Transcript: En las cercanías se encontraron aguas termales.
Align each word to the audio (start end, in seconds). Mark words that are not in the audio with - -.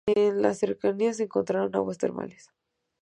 En 0.07 0.41
las 0.41 0.57
cercanías 0.57 1.17
se 1.17 1.25
encontraron 1.25 1.75
aguas 1.75 1.99
termales. 1.99 2.49